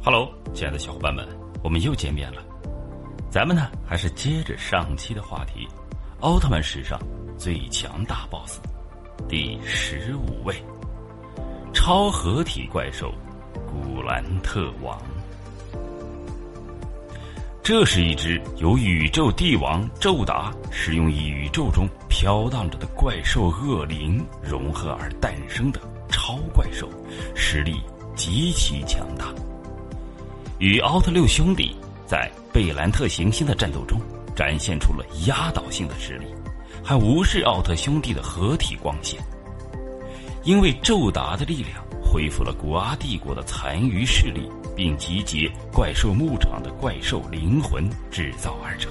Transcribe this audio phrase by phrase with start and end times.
[0.00, 1.26] Hello，亲爱的小伙伴们，
[1.62, 2.40] 我们又见面了。
[3.30, 5.66] 咱们呢，还是接着上期的话题，
[6.20, 6.98] 奥特曼史上
[7.36, 8.60] 最强大 BOSS，
[9.28, 10.54] 第十五位，
[11.74, 13.12] 超合体怪兽
[13.66, 14.96] 古兰特王。
[17.60, 26.88] 这是一只由宇宙帝王宙达使用宇宙中飘荡着的怪兽恶灵融合而诞生的超怪兽，
[27.34, 27.82] 实力
[28.14, 29.34] 极其强大。
[30.58, 34.00] 与奥特六兄弟在贝兰特行星的战斗中
[34.34, 36.26] 展现出了压倒性的实力，
[36.82, 39.20] 还无视奥特兄弟的合体光线。
[40.42, 48.90] 因为宙达的力量恢复了古阿帝国的残余势力，并集结怪兽牧场的怪兽灵魂制造而成。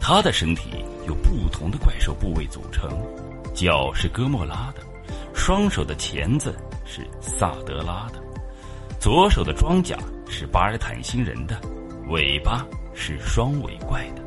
[0.00, 0.70] 他的身体
[1.06, 2.90] 由不同的怪兽部位组成，
[3.54, 4.82] 脚是哥莫拉的，
[5.32, 8.20] 双手的钳子是萨德拉的，
[8.98, 9.96] 左手的装甲。
[10.28, 11.60] 是巴尔坦星人的
[12.08, 14.22] 尾巴是双尾怪的，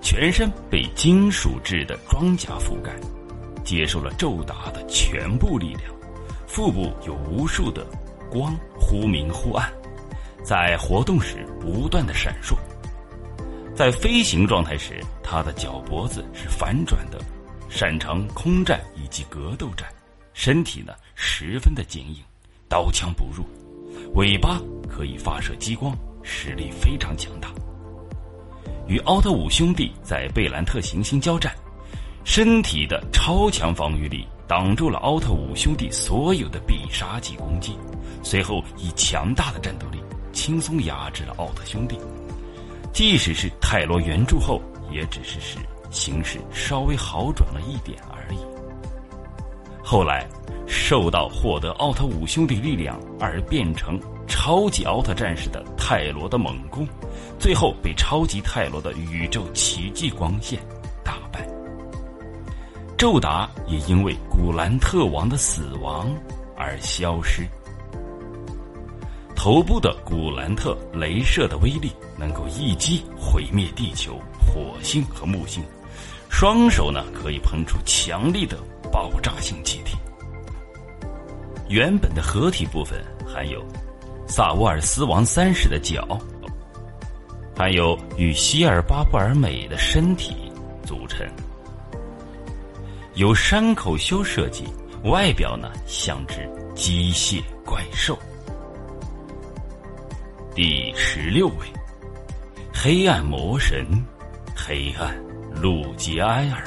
[0.00, 2.92] 全身被金属制的装甲覆盖，
[3.64, 5.82] 接受了宙达的全部力量。
[6.46, 7.84] 腹部有无数的
[8.30, 9.70] 光忽明忽暗，
[10.42, 12.56] 在活动时不断的闪烁。
[13.74, 17.20] 在飞行状态时，他的脚脖子是反转的，
[17.68, 19.86] 擅长空战以及格斗战，
[20.32, 22.22] 身体呢十分的坚硬，
[22.68, 23.44] 刀枪不入。
[24.14, 27.50] 尾巴可以发射激光，实力非常强大。
[28.86, 31.52] 与奥特五兄弟在贝兰特行星交战，
[32.24, 37.76] 身体的超强防御力挡住了奥特五兄弟所有的必杀技攻击，
[38.22, 39.98] 随后以强大的战斗力
[40.32, 41.98] 轻松压制了奥特兄弟。
[42.92, 45.58] 即使是泰罗援助后，也只是使
[45.90, 48.38] 形势稍微好转了一点而已。
[49.86, 50.28] 后来。
[50.68, 56.84] 受到获得奥特五兄弟力量而变成超级奥特战士的泰罗的猛攻，
[57.38, 60.58] 最后被超级泰罗的宇宙奇迹光线
[61.04, 61.46] 打败。
[62.98, 66.12] 宙达也因为古兰特王的死亡
[66.56, 67.46] 而消失。
[69.36, 75.62] 头部的古兰特镭射的威力能够一击毁灭地球、火星和木星，
[76.38, 78.58] 双手呢可以喷出强力的
[78.92, 79.96] 爆炸性气体。
[81.66, 83.64] 原本的合体部分含有
[84.28, 86.20] 萨沃尔斯王三世的脚，
[87.56, 90.36] 还有与希尔巴布尔美的身体
[90.84, 91.26] 组成，
[93.14, 94.64] 由山口修设计，
[95.04, 98.14] 外表呢像只机械怪兽。
[100.54, 101.66] 第十六位，
[102.74, 103.86] 黑暗魔神，
[104.54, 105.16] 黑暗
[105.60, 106.64] 路吉埃尔，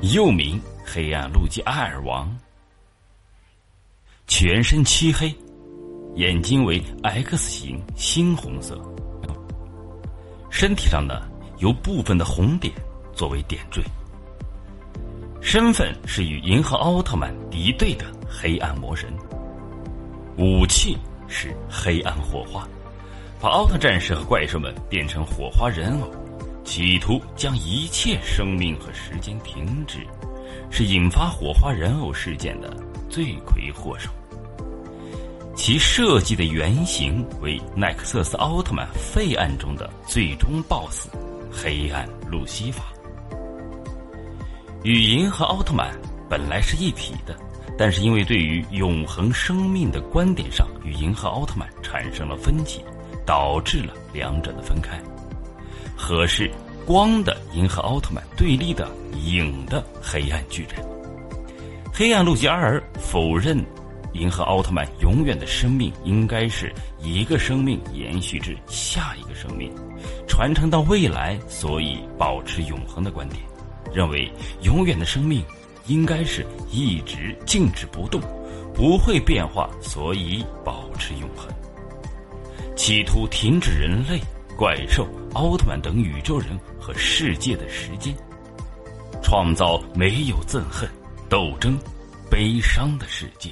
[0.00, 0.60] 又名。
[0.90, 2.34] 黑暗路基埃尔王，
[4.26, 5.30] 全身漆黑，
[6.14, 8.80] 眼睛为 X 型猩红色，
[10.48, 11.28] 身体上呢
[11.58, 12.72] 有部分的红点
[13.12, 13.82] 作为点缀。
[15.42, 19.12] 身份是与银河奥特曼敌对的黑暗魔神，
[20.38, 20.96] 武器
[21.28, 22.66] 是黑暗火花，
[23.40, 26.10] 把奥特战士和怪兽们变成火花人偶，
[26.64, 30.06] 企图将一切生命和时间停止。
[30.70, 32.74] 是引发火花人偶事件的
[33.08, 34.10] 罪魁祸首。
[35.54, 41.08] 其设计的原型为奈克瑟斯奥特曼废案中的最终 BOSS——
[41.50, 42.84] 黑暗路西法。
[44.84, 45.92] 与银河奥特曼
[46.28, 47.34] 本来是一体的，
[47.78, 52.84] 但是因为对于永恒生命的观点上与银河奥特曼产生了分歧，
[53.28, 54.98] 导致了两者的分开。
[55.94, 56.50] 合适。
[56.86, 58.90] 光的银河奥特曼对立的
[59.22, 60.82] 影的黑暗巨人，
[61.92, 63.62] 黑暗路基阿尔否认
[64.14, 69.70] 银河奥特曼永远的生命应该是一个生命延续至下一个生命，
[70.26, 73.42] 传承到未来，所以保持永恒的观点，
[73.92, 75.44] 认为永远的生命
[75.88, 78.18] 应该是一直静止不动，
[78.74, 81.52] 不会变化，所以保持永恒，
[82.78, 84.20] 企图停止人类、
[84.56, 85.04] 怪兽、
[85.34, 86.58] 奥特曼等宇宙人。
[86.80, 88.16] 和世界的时间，
[89.22, 90.88] 创造没有憎恨、
[91.28, 91.78] 斗争、
[92.30, 93.50] 悲伤的世界。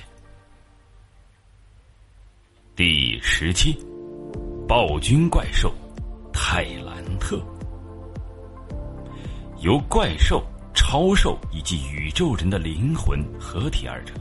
[2.75, 3.77] 第十七，
[4.67, 5.71] 暴君怪兽
[6.33, 7.39] 泰兰特，
[9.59, 14.17] 由怪兽、超兽以及宇宙人的灵魂合体而成，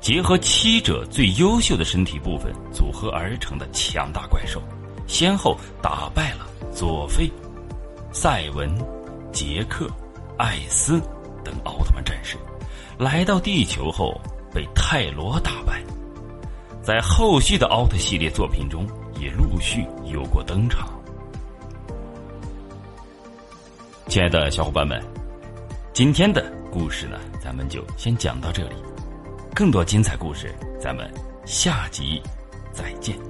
[0.00, 4.62] 结合七者最优秀的身体部分组合而成的强大怪兽
[5.06, 7.30] 先后打败了佐菲
[8.12, 8.70] 赛文
[9.32, 9.88] 杰克
[10.36, 11.00] 艾斯
[11.44, 12.36] 等奥特曼战士
[12.98, 14.20] 来到地球后
[14.52, 15.82] 被泰罗打败。
[16.82, 18.86] 在后续的奥特系列作品中
[19.20, 20.88] 也陆续有过登场。
[24.06, 24.98] 亲爱的小伙伴们
[25.92, 28.76] 今天的故事呢咱们就先讲到这里。
[29.54, 31.10] 更多精彩故事咱们
[31.44, 32.22] 下集
[32.72, 33.27] 再见。